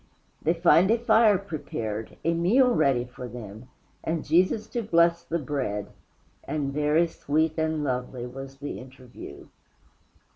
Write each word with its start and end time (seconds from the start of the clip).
They 0.41 0.55
find 0.55 0.89
a 0.89 0.97
fire 0.97 1.37
prepared, 1.37 2.17
a 2.25 2.33
meal 2.33 2.73
ready 2.73 3.05
for 3.05 3.27
them, 3.27 3.67
and 4.03 4.25
Jesus 4.25 4.65
to 4.69 4.81
bless 4.81 5.23
the 5.23 5.37
bread, 5.37 5.91
and 6.43 6.73
very 6.73 7.05
sweet 7.05 7.55
and 7.55 7.83
lovely 7.83 8.25
was 8.25 8.57
the 8.57 8.79
interview. 8.79 9.45